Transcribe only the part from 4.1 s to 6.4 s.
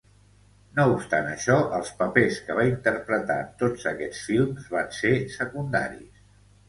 films van ser secundaris.